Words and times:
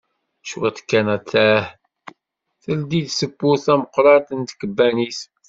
Cwiṭ 0.47 0.77
kan 0.89 1.07
attah 1.15 1.63
teldi-d 2.63 3.09
tewwurt 3.19 3.63
tameqqrant 3.65 4.29
n 4.33 4.39
tkebbanit. 4.49 5.19